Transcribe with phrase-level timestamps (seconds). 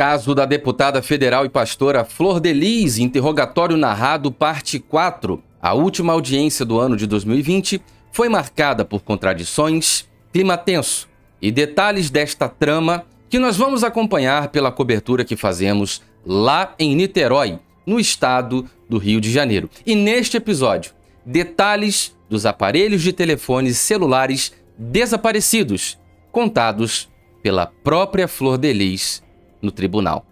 [0.00, 5.42] Caso da deputada federal e pastora Flor Delis, interrogatório narrado, parte 4.
[5.60, 11.06] A última audiência do ano de 2020 foi marcada por contradições, clima tenso
[11.42, 17.58] e detalhes desta trama que nós vamos acompanhar pela cobertura que fazemos lá em Niterói,
[17.84, 19.68] no estado do Rio de Janeiro.
[19.84, 20.92] E neste episódio,
[21.26, 25.98] detalhes dos aparelhos de telefones celulares desaparecidos,
[26.32, 27.06] contados
[27.42, 29.22] pela própria Flor Delis
[29.60, 30.24] no tribunal.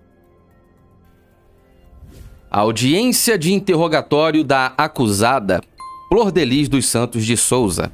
[2.50, 5.60] A audiência de interrogatório da acusada
[6.08, 7.92] Flor dos Santos de Souza.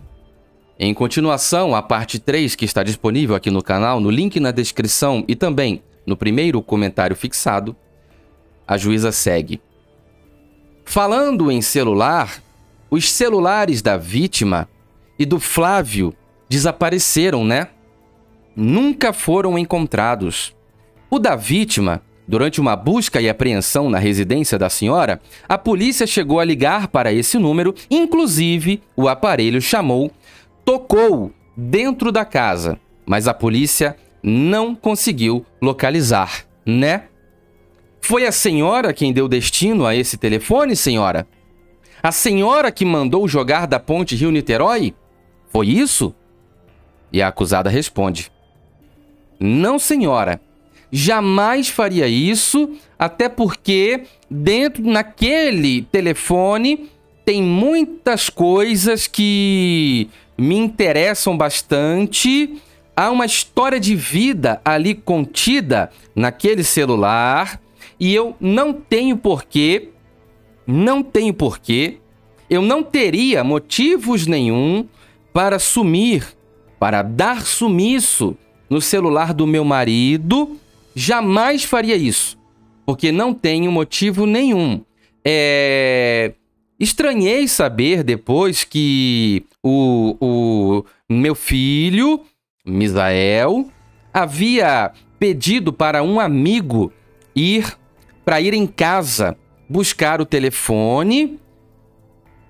[0.78, 5.25] Em continuação, a parte 3 que está disponível aqui no canal, no link na descrição
[5.27, 7.75] e também no primeiro comentário fixado,
[8.66, 9.61] a juíza segue.
[10.84, 12.41] Falando em celular,
[12.89, 14.69] os celulares da vítima
[15.19, 16.14] e do Flávio
[16.48, 17.69] desapareceram, né?
[18.55, 20.55] Nunca foram encontrados.
[21.14, 26.41] O da vítima, durante uma busca e apreensão na residência da senhora, a polícia chegou
[26.41, 30.11] a ligar para esse número, inclusive o aparelho chamou,
[30.64, 37.05] tocou dentro da casa, mas a polícia não conseguiu localizar, né?
[38.00, 41.28] Foi a senhora quem deu destino a esse telefone, senhora?
[42.02, 44.92] A senhora que mandou jogar da ponte Rio-Niterói?
[45.48, 46.12] Foi isso?
[47.12, 48.33] E a acusada responde:
[49.39, 50.41] Não, senhora
[50.97, 56.89] jamais faria isso, até porque dentro naquele telefone
[57.25, 62.62] tem muitas coisas que me interessam bastante.
[62.95, 67.61] Há uma história de vida ali contida naquele celular
[67.98, 69.89] e eu não tenho porquê,
[70.64, 71.98] não tenho porquê,
[72.48, 74.86] eu não teria motivos nenhum
[75.33, 76.25] para sumir,
[76.79, 78.36] para dar sumiço
[78.70, 80.56] no celular do meu marido
[80.95, 82.39] jamais faria isso,
[82.87, 84.83] porque não tenho motivo nenhum.
[85.25, 86.33] É...
[86.78, 92.20] Estranhei saber depois que o, o meu filho,
[92.64, 93.68] Misael,
[94.13, 96.92] havia pedido para um amigo
[97.35, 97.77] ir
[98.24, 99.36] para ir em casa
[99.68, 101.39] buscar o telefone.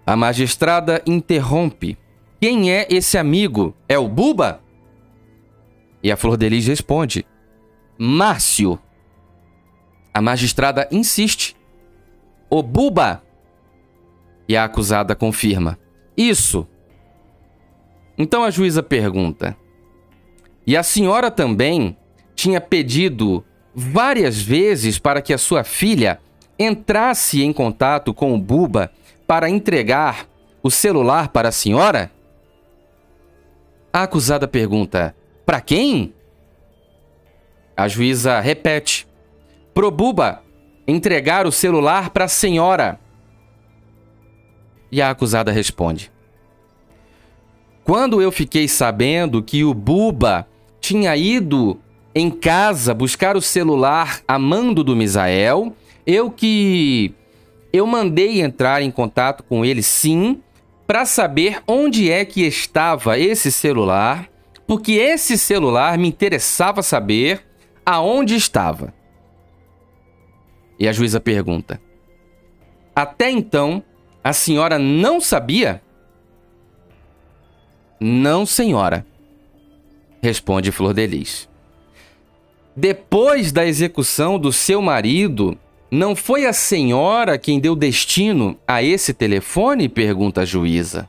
[0.06, 1.96] A magistrada interrompe.
[2.40, 3.74] Quem é esse amigo?
[3.88, 4.60] É o Buba?
[6.02, 7.24] E a Flor Delis responde:
[7.98, 8.78] Márcio.
[10.12, 11.56] A magistrada insiste.
[12.48, 13.22] O Buba.
[14.48, 15.78] E a acusada confirma.
[16.16, 16.66] Isso.
[18.16, 19.56] Então a juíza pergunta:
[20.66, 21.96] E a senhora também
[22.34, 23.44] tinha pedido
[23.74, 26.20] várias vezes para que a sua filha
[26.58, 28.92] entrasse em contato com o Buba
[29.26, 30.28] para entregar
[30.62, 32.10] o celular para a senhora?
[33.92, 36.13] A acusada pergunta: Para quem?
[37.76, 39.06] A juíza repete:
[39.72, 40.42] Probuba,
[40.86, 42.98] entregar o celular para a senhora.
[44.90, 46.10] E a acusada responde:
[47.82, 50.46] Quando eu fiquei sabendo que o Buba
[50.80, 51.80] tinha ido
[52.14, 55.74] em casa buscar o celular a mando do Misael,
[56.06, 57.12] eu que
[57.72, 60.40] eu mandei entrar em contato com ele sim,
[60.86, 64.28] para saber onde é que estava esse celular,
[64.66, 67.42] porque esse celular me interessava saber
[67.84, 68.92] aonde estava.
[70.78, 71.80] E a juíza pergunta:
[72.94, 73.82] Até então,
[74.22, 75.82] a senhora não sabia?
[78.00, 79.06] Não, senhora,
[80.20, 81.48] responde Flor Delis.
[82.76, 85.56] Depois da execução do seu marido,
[85.90, 89.88] não foi a senhora quem deu destino a esse telefone?
[89.88, 91.08] pergunta a juíza.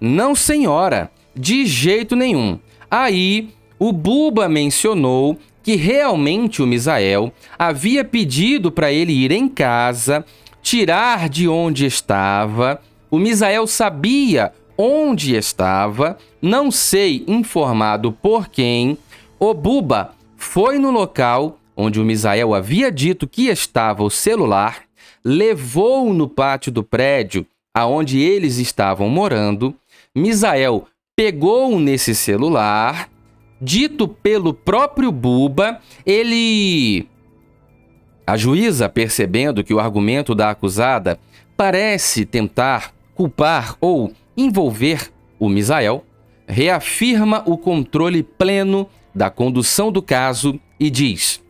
[0.00, 2.60] Não, senhora, de jeito nenhum.
[2.88, 10.24] Aí, o Buba mencionou que realmente o Misael havia pedido para ele ir em casa,
[10.62, 12.80] tirar de onde estava.
[13.10, 18.98] O Misael sabia onde estava, não sei informado por quem.
[19.38, 24.82] O Buba foi no local onde o Misael havia dito que estava o celular,
[25.24, 29.74] levou-o no pátio do prédio aonde eles estavam morando.
[30.14, 30.86] Misael
[31.16, 33.08] pegou nesse celular
[33.64, 37.08] dito pelo próprio Buba, ele.
[38.26, 41.18] A juíza, percebendo que o argumento da acusada
[41.56, 46.04] parece tentar culpar ou envolver o Misael,
[46.46, 51.42] reafirma o controle pleno da condução do caso e diz: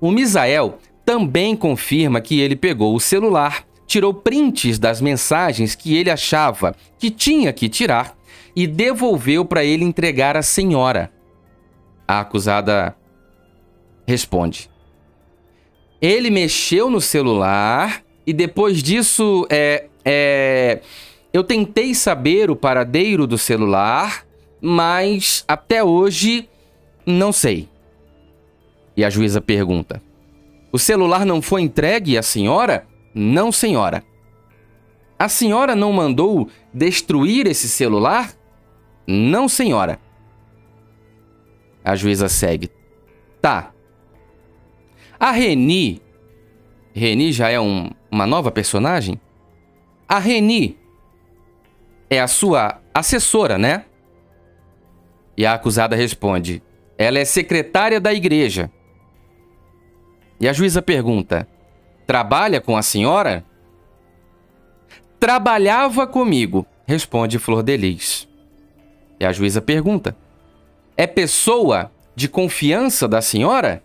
[0.00, 6.10] O Misael também confirma que ele pegou o celular, tirou prints das mensagens que ele
[6.10, 8.16] achava que tinha que tirar
[8.54, 11.10] e devolveu para ele entregar à senhora.
[12.10, 12.96] A acusada
[14.04, 14.68] responde:
[16.02, 20.80] Ele mexeu no celular e depois disso é, é,
[21.32, 24.26] eu tentei saber o paradeiro do celular,
[24.60, 26.48] mas até hoje
[27.06, 27.68] não sei.
[28.96, 30.02] E a juíza pergunta:
[30.72, 32.88] O celular não foi entregue à senhora?
[33.14, 34.02] Não, senhora.
[35.16, 38.32] A senhora não mandou destruir esse celular?
[39.06, 40.00] Não, senhora.
[41.84, 42.70] A juíza segue.
[43.40, 43.72] Tá.
[45.18, 46.02] A Reni.
[46.92, 49.20] Reni já é um, uma nova personagem?
[50.08, 50.78] A Reni
[52.08, 53.84] é a sua assessora, né?
[55.36, 56.62] E a acusada responde:
[56.98, 58.70] Ela é secretária da igreja.
[60.40, 61.46] E a juíza pergunta:
[62.06, 63.44] Trabalha com a senhora?
[65.20, 68.28] Trabalhava comigo, responde Flor de Lis.
[69.20, 70.16] E a juíza pergunta:
[71.00, 73.82] É pessoa de confiança da senhora?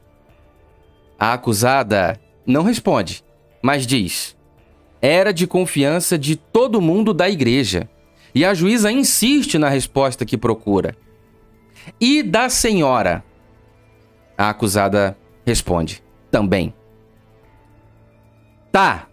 [1.18, 3.24] A acusada não responde,
[3.62, 4.36] mas diz:
[5.02, 7.90] Era de confiança de todo mundo da igreja.
[8.34, 10.94] E a juíza insiste na resposta que procura.
[12.02, 13.24] E da senhora?
[14.38, 16.74] A acusada responde: Também.
[18.74, 19.08] Tá.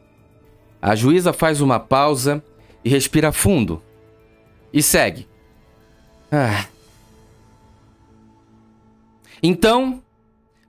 [0.82, 2.42] A juíza faz uma pausa
[2.84, 3.80] e respira fundo.
[4.72, 5.28] E segue.
[6.32, 6.66] Ah.
[9.42, 10.00] Então,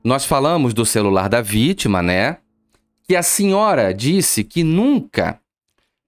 [0.04, 2.38] nós falamos do celular da vítima, né?
[3.08, 5.40] Que a senhora disse que nunca,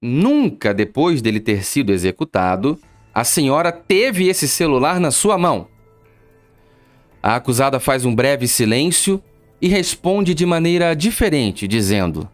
[0.01, 2.79] nunca depois dele ter sido executado,
[3.13, 5.67] a senhora teve esse celular na sua mão.
[7.21, 9.21] A acusada faz um breve silêncio
[9.61, 12.29] e responde de maneira diferente, dizendo: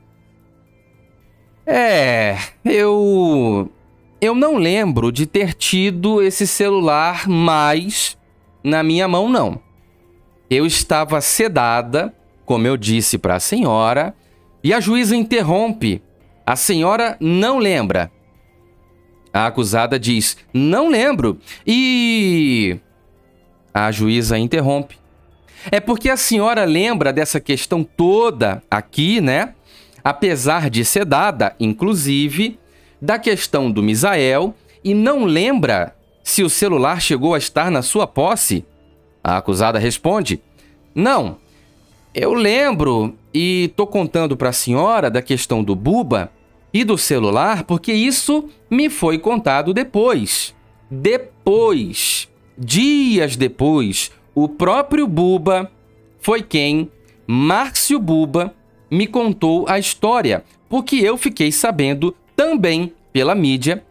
[1.65, 3.69] é, eu.
[4.19, 8.17] Eu não lembro de ter tido esse celular mais
[8.63, 9.59] na minha mão, não.
[10.51, 12.13] Eu estava sedada,
[12.45, 14.13] como eu disse para a senhora,
[14.63, 16.03] e a juíza interrompe.
[16.45, 18.11] A senhora não lembra.
[19.33, 21.39] A acusada diz: Não lembro.
[21.65, 22.77] E.
[23.73, 24.99] A juíza interrompe.
[25.71, 29.55] É porque a senhora lembra dessa questão toda aqui, né?
[30.03, 32.59] apesar de sedada, inclusive,
[33.01, 38.05] da questão do Misael e não lembra se o celular chegou a estar na sua
[38.07, 38.65] posse?
[39.23, 40.41] A acusada responde:
[40.93, 41.37] Não,
[42.13, 46.31] eu lembro e tô contando para a senhora da questão do Buba
[46.73, 50.53] e do celular porque isso me foi contado depois.
[50.89, 52.27] Depois,
[52.57, 55.71] dias depois, o próprio Buba
[56.19, 56.89] foi quem,
[57.25, 58.53] Márcio Buba,
[58.89, 63.85] me contou a história, porque eu fiquei sabendo também pela mídia.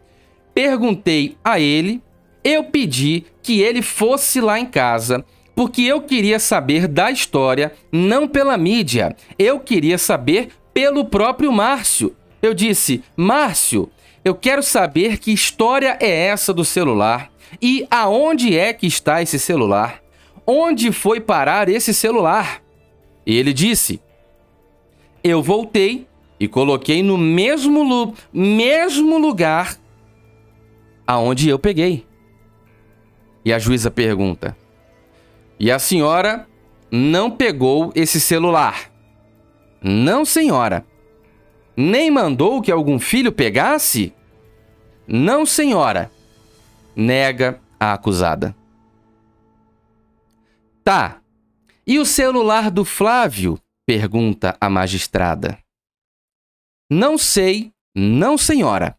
[0.53, 2.01] Perguntei a ele,
[2.43, 5.23] eu pedi que ele fosse lá em casa,
[5.55, 9.15] porque eu queria saber da história, não pela mídia.
[9.37, 12.15] Eu queria saber pelo próprio Márcio.
[12.41, 13.89] Eu disse: Márcio,
[14.23, 19.37] eu quero saber que história é essa do celular e aonde é que está esse
[19.37, 20.01] celular?
[20.45, 22.61] Onde foi parar esse celular?
[23.25, 24.01] E ele disse:
[25.23, 26.07] eu voltei
[26.39, 29.77] e coloquei no mesmo, mesmo lugar
[31.05, 32.05] aonde eu peguei.
[33.43, 34.55] E a juíza pergunta:
[35.59, 36.47] E a senhora
[36.91, 38.91] não pegou esse celular?
[39.81, 40.85] Não, senhora.
[41.75, 44.13] Nem mandou que algum filho pegasse?
[45.07, 46.11] Não, senhora.
[46.95, 48.55] Nega a acusada.
[50.83, 51.21] Tá.
[51.87, 53.57] E o celular do Flávio?
[53.85, 55.57] Pergunta a magistrada.
[56.89, 58.95] Não sei, não, senhora.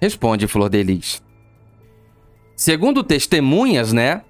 [0.00, 1.22] Responde Flor de.
[2.58, 4.22] Segundo testemunhas, né?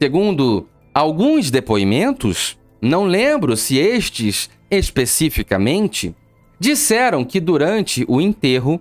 [0.00, 6.14] Segundo alguns depoimentos, não lembro se estes especificamente,
[6.60, 8.80] disseram que durante o enterro,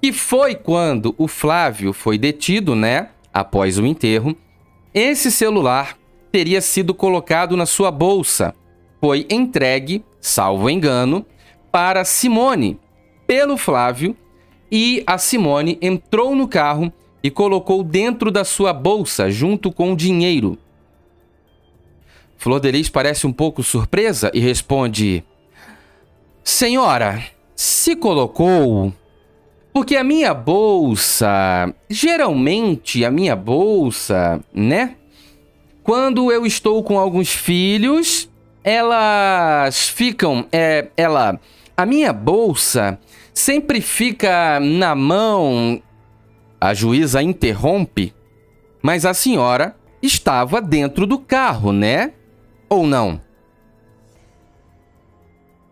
[0.00, 3.10] que foi quando o Flávio foi detido, né?
[3.34, 4.34] Após o enterro,
[4.94, 5.98] esse celular
[6.32, 8.54] teria sido colocado na sua bolsa
[8.98, 11.26] foi entregue, salvo engano,
[11.70, 12.80] para Simone
[13.26, 14.16] pelo Flávio
[14.72, 16.90] e a Simone entrou no carro
[17.28, 20.56] e colocou dentro da sua bolsa junto com o dinheiro.
[22.38, 25.22] Flor de Lis parece um pouco surpresa e responde:
[26.42, 27.22] Senhora,
[27.54, 28.92] se colocou.
[29.74, 34.96] Porque a minha bolsa, geralmente a minha bolsa, né?
[35.82, 38.28] Quando eu estou com alguns filhos,
[38.64, 40.46] elas ficam.
[40.50, 41.38] É, ela.
[41.76, 42.98] A minha bolsa
[43.34, 45.82] sempre fica na mão.
[46.60, 48.14] A juíza interrompe.
[48.82, 52.12] Mas a senhora estava dentro do carro, né?
[52.68, 53.20] Ou não?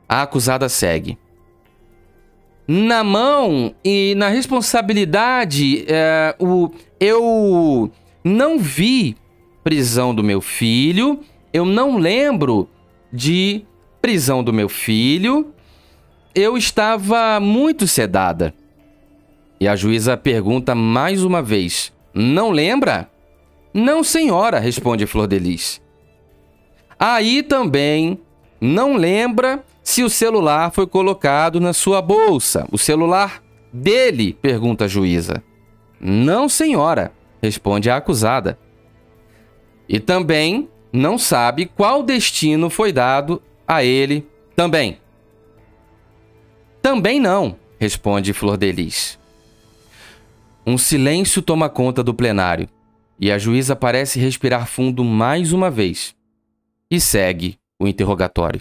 [0.09, 1.19] A acusada segue.
[2.69, 7.91] Na mão e na responsabilidade, é, o, eu
[8.25, 9.17] não vi
[9.63, 11.21] prisão do meu filho,
[11.53, 12.69] eu não lembro
[13.13, 13.65] de
[14.01, 15.53] prisão do meu filho,
[16.35, 18.53] eu estava muito sedada.
[19.59, 23.11] E a juíza pergunta mais uma vez: Não lembra?
[23.73, 25.83] Não, senhora, responde Flor de Lis.
[26.99, 28.19] Aí também
[28.61, 32.67] não lembra se o celular foi colocado na sua bolsa.
[32.73, 34.33] O celular dele?
[34.41, 35.43] pergunta a juíza.
[36.01, 38.59] Não, senhora, responde a acusada.
[39.89, 44.99] E também não sabe qual destino foi dado a ele também.
[46.81, 49.19] Também não, responde Flor de Lis.
[50.69, 52.69] Um silêncio toma conta do plenário
[53.21, 56.13] e a juíza parece respirar fundo mais uma vez
[56.91, 58.61] e segue o interrogatório.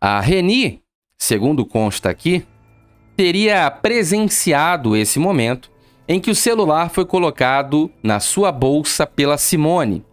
[0.00, 0.82] A Reni,
[1.16, 2.44] segundo consta aqui,
[3.16, 5.70] teria presenciado esse momento
[6.08, 10.04] em que o celular foi colocado na sua bolsa pela Simone.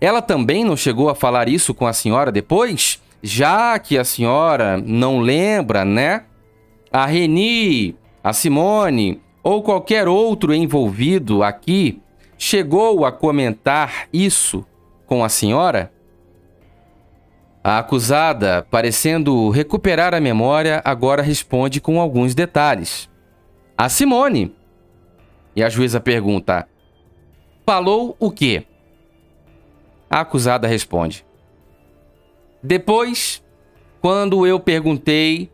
[0.00, 3.02] Ela também não chegou a falar isso com a senhora depois?
[3.22, 6.24] Já que a senhora não lembra, né?
[6.90, 12.02] A Reni a Simone ou qualquer outro envolvido aqui
[12.36, 14.64] chegou a comentar isso
[15.06, 15.92] com a senhora?
[17.62, 23.10] A acusada, parecendo recuperar a memória, agora responde com alguns detalhes.
[23.76, 24.56] A Simone.
[25.54, 26.68] E a juíza pergunta:
[27.66, 28.64] Falou o quê?
[30.08, 31.26] A acusada responde:
[32.62, 33.42] Depois,
[34.00, 35.50] quando eu perguntei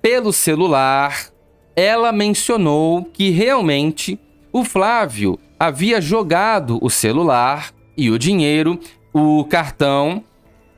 [0.00, 1.31] pelo celular
[1.74, 4.18] ela mencionou que realmente
[4.52, 8.78] o Flávio havia jogado o celular e o dinheiro,
[9.12, 10.24] o cartão,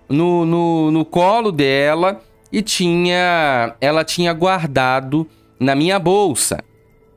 [0.08, 2.20] no, no, no colo dela
[2.52, 5.26] e tinha, ela tinha guardado
[5.58, 6.62] na minha bolsa.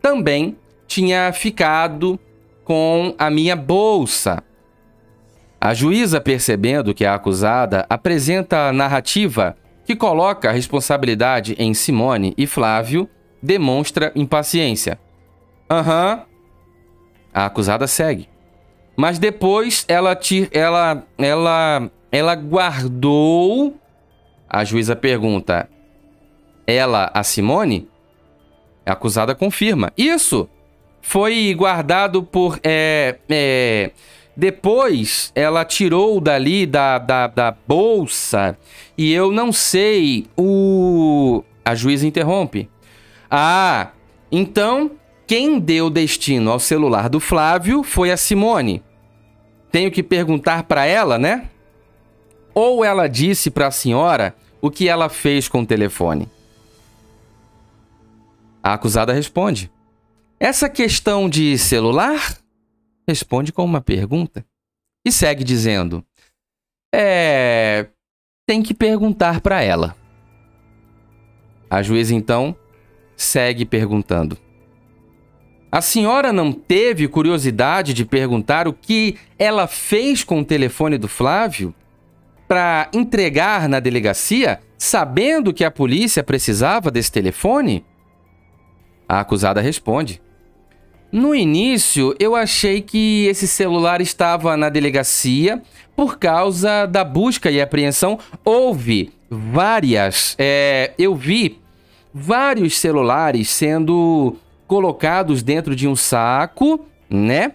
[0.02, 0.58] Também
[0.88, 2.20] tinha ficado
[2.64, 4.42] com a minha bolsa.
[5.60, 9.56] A juíza, percebendo que a acusada apresenta a narrativa
[9.86, 13.10] que coloca a responsabilidade em Simone e Flávio,
[13.42, 15.00] demonstra impaciência.
[15.70, 16.16] Aham.
[16.16, 16.38] Uhum.
[17.34, 18.28] A acusada segue.
[18.96, 23.76] Mas depois ela, te, ela, ela, ela guardou.
[24.50, 25.70] A juíza pergunta:
[26.66, 27.88] Ela, a Simone?
[28.84, 29.94] A acusada confirma.
[29.96, 30.50] Isso!
[31.00, 32.60] Foi guardado por.
[32.64, 33.92] É, é,
[34.36, 38.58] depois ela tirou dali da, da, da bolsa
[38.98, 40.26] e eu não sei.
[40.36, 41.44] O.
[41.64, 42.70] A juíza interrompe.
[43.30, 43.92] Ah,
[44.32, 44.92] então
[45.28, 48.82] quem deu destino ao celular do Flávio foi a Simone.
[49.72, 51.50] Tenho que perguntar para ela, né?
[52.54, 56.30] Ou ela disse para a senhora o que ela fez com o telefone?
[58.64, 59.70] A acusada responde:
[60.40, 62.38] Essa questão de celular?
[63.08, 64.46] Responde com uma pergunta.
[65.06, 66.04] E segue dizendo:
[66.94, 67.88] É.
[68.48, 69.96] Tem que perguntar para ela.
[71.70, 72.56] A juíza então
[73.18, 74.38] segue perguntando.
[75.70, 81.10] A senhora não teve curiosidade de perguntar o que ela fez com o telefone do
[81.10, 81.76] Flávio
[82.48, 87.84] para entregar na delegacia, sabendo que a polícia precisava desse telefone?
[89.10, 90.22] A acusada responde:
[91.12, 95.62] No início, eu achei que esse celular estava na delegacia
[95.98, 98.18] por causa da busca e apreensão.
[98.46, 100.34] Houve várias.
[100.40, 101.60] É, eu vi
[102.14, 104.36] vários celulares sendo
[104.68, 107.54] colocados dentro de um saco, né?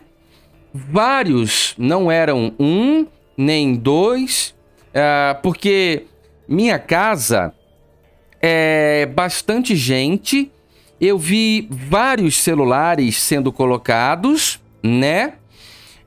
[0.73, 3.07] Vários, não eram um,
[3.37, 4.55] nem dois,
[4.89, 6.07] uh, porque
[6.49, 7.55] minha casa
[8.41, 10.51] é bastante gente.
[11.01, 15.35] Eu vi vários celulares sendo colocados, né?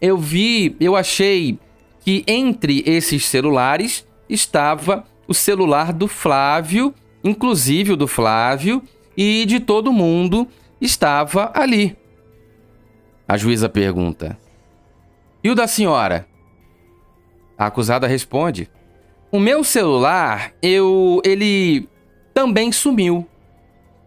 [0.01, 1.59] Eu vi, eu achei
[2.03, 6.93] que entre esses celulares estava o celular do Flávio
[7.25, 8.83] inclusive o do Flávio
[9.17, 10.47] e de todo mundo,
[10.79, 11.97] estava ali.
[13.27, 14.37] A juíza pergunta:
[15.43, 16.27] E o da senhora?
[17.57, 18.69] A acusada responde:
[19.31, 21.19] O meu celular, eu.
[21.25, 21.89] ele
[22.33, 23.27] também sumiu.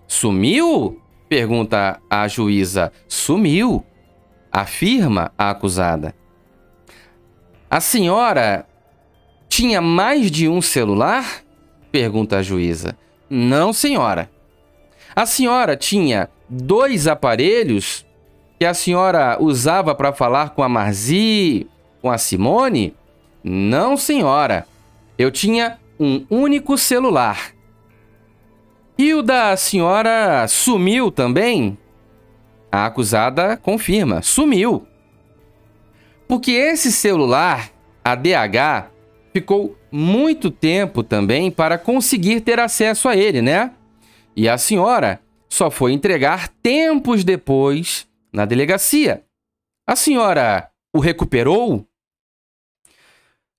[0.07, 1.03] Sumiu?
[1.29, 2.93] Pergunta a juíza.
[3.07, 3.85] Sumiu,
[4.51, 6.15] afirma a acusada.
[7.71, 8.67] A senhora
[9.49, 11.43] tinha mais de um celular?
[11.91, 12.97] Pergunta a juíza.
[13.29, 14.31] Não, senhora.
[15.15, 18.07] A senhora tinha dois aparelhos
[18.59, 21.67] que a senhora usava para falar com a Marzi,
[22.01, 22.95] com a Simone?
[23.43, 24.67] Não, senhora.
[25.17, 27.53] Eu tinha um único celular.
[28.97, 31.79] E o da senhora sumiu também?
[32.71, 34.87] A acusada confirma: sumiu.
[36.27, 37.71] Porque esse celular,
[38.05, 38.91] a DH,
[39.33, 43.73] ficou muito tempo também para conseguir ter acesso a ele, né?
[44.37, 49.23] E a senhora só foi entregar tempos depois na delegacia.
[49.87, 51.87] A senhora o recuperou?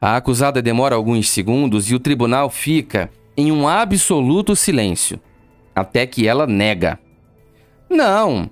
[0.01, 5.19] A acusada demora alguns segundos e o tribunal fica em um absoluto silêncio,
[5.75, 6.99] até que ela nega.
[7.89, 8.49] Não,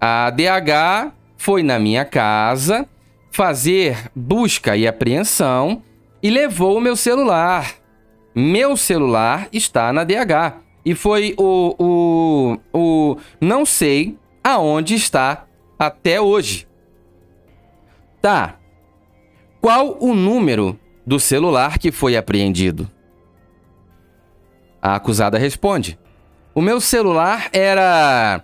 [0.00, 2.88] a DH foi na minha casa
[3.30, 5.82] fazer busca e apreensão
[6.22, 7.74] e levou o meu celular.
[8.34, 10.60] Meu celular está na DH.
[10.84, 13.16] E foi o, o, o.
[13.40, 15.46] Não sei aonde está
[15.78, 16.66] até hoje.
[18.20, 18.56] Tá.
[19.60, 22.90] Qual o número do celular que foi apreendido?
[24.80, 25.98] A acusada responde:
[26.54, 28.42] O meu celular era.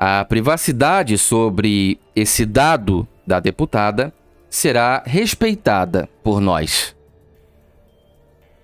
[0.00, 4.14] A privacidade sobre esse dado da deputada
[4.48, 6.96] será respeitada por nós.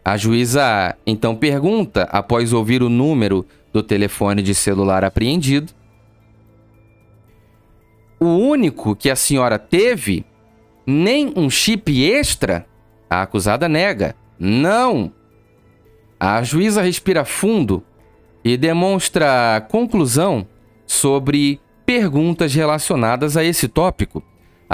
[0.05, 5.73] A juíza então pergunta, após ouvir o número do telefone de celular apreendido,
[8.21, 10.25] o único que a senhora teve,
[10.87, 12.67] nem um chip extra?
[13.09, 14.15] A acusada nega.
[14.39, 15.13] Não!
[16.19, 17.83] A juíza respira fundo
[18.45, 20.47] e demonstra conclusão
[20.87, 24.23] sobre perguntas relacionadas a esse tópico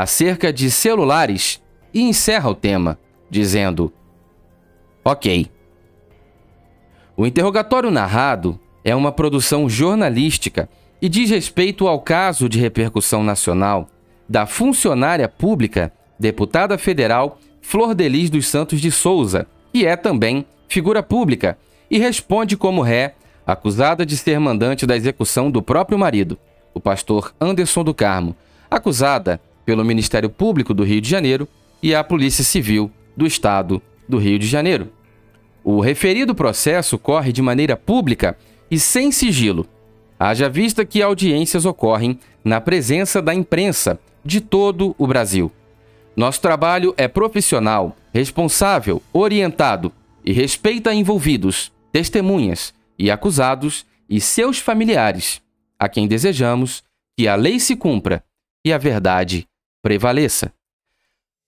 [0.00, 1.60] acerca de celulares
[1.92, 3.92] e encerra o tema, dizendo:
[5.04, 5.50] Ok.
[7.14, 10.70] O interrogatório narrado é uma produção jornalística
[11.02, 13.90] e diz respeito ao caso de repercussão nacional
[14.26, 21.02] da funcionária pública, deputada federal Flor Delis dos Santos de Souza, que é também figura
[21.02, 21.58] pública
[21.90, 23.14] e responde como ré,
[23.46, 26.38] acusada de ser mandante da execução do próprio marido,
[26.72, 28.34] o pastor Anderson do Carmo,
[28.70, 31.48] acusada pelo Ministério Público do Rio de Janeiro
[31.82, 34.92] e a Polícia Civil do Estado do Rio de Janeiro.
[35.62, 38.36] O referido processo corre de maneira pública
[38.70, 39.66] e sem sigilo,
[40.18, 45.50] haja vista que audiências ocorrem na presença da imprensa de todo o Brasil.
[46.16, 49.92] Nosso trabalho é profissional, responsável, orientado
[50.24, 55.40] e respeita envolvidos, testemunhas e acusados e seus familiares,
[55.78, 56.82] a quem desejamos
[57.16, 58.22] que a lei se cumpra
[58.64, 59.46] e a verdade
[59.82, 60.52] prevaleça.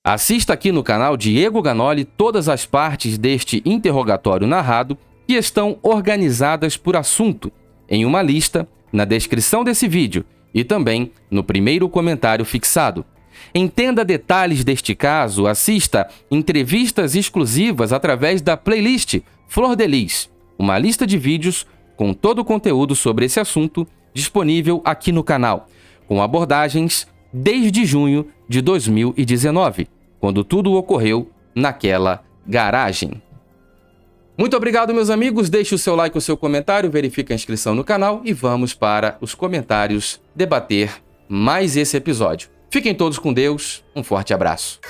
[0.04, 6.76] Assista aqui no canal Diego Ganoli todas as partes deste interrogatório narrado que estão organizadas
[6.76, 7.52] por assunto
[7.88, 13.04] em uma lista na descrição desse vídeo e também no primeiro comentário fixado.
[13.54, 21.06] Entenda detalhes deste caso, assista entrevistas exclusivas através da playlist Flor de Lis, uma lista
[21.06, 21.66] de vídeos
[21.96, 25.68] com todo o conteúdo sobre esse assunto disponível aqui no canal,
[26.06, 29.88] com abordagens desde junho de 2019,
[30.20, 33.22] quando tudo ocorreu naquela garagem.
[34.36, 35.50] Muito obrigado, meus amigos.
[35.50, 39.16] Deixe o seu like, o seu comentário, verifique a inscrição no canal e vamos para
[39.20, 40.90] os comentários debater
[41.28, 42.48] mais esse episódio.
[42.70, 43.84] Fiquem todos com Deus.
[43.94, 44.80] Um forte abraço.